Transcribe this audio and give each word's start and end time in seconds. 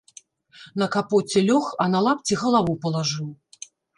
На 0.83 0.87
капоце 0.95 1.43
лёг, 1.49 1.67
а 1.85 1.87
на 1.97 2.03
лапці 2.07 2.39
галаву 2.45 2.73
палажыў. 2.87 3.29